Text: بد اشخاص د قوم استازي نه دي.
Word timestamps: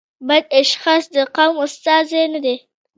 بد 0.27 0.43
اشخاص 0.61 1.03
د 1.15 1.17
قوم 1.35 1.55
استازي 1.65 2.23
نه 2.33 2.39
دي. 2.45 2.55